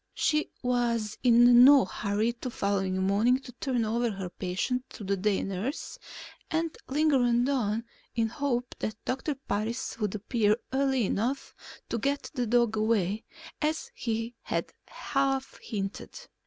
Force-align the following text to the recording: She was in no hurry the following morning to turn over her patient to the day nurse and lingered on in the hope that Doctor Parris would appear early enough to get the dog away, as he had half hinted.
She 0.15 0.49
was 0.63 1.19
in 1.21 1.63
no 1.63 1.85
hurry 1.85 2.35
the 2.41 2.49
following 2.49 2.97
morning 3.03 3.37
to 3.41 3.51
turn 3.51 3.85
over 3.85 4.09
her 4.09 4.29
patient 4.31 4.89
to 4.93 5.03
the 5.03 5.15
day 5.15 5.43
nurse 5.43 5.99
and 6.49 6.75
lingered 6.87 7.21
on 7.47 7.83
in 8.15 8.27
the 8.29 8.33
hope 8.33 8.73
that 8.79 8.95
Doctor 9.05 9.35
Parris 9.35 9.99
would 9.99 10.15
appear 10.15 10.57
early 10.73 11.05
enough 11.05 11.53
to 11.89 11.99
get 11.99 12.31
the 12.33 12.47
dog 12.47 12.77
away, 12.77 13.25
as 13.61 13.91
he 13.93 14.33
had 14.41 14.73
half 14.87 15.59
hinted. 15.61 16.19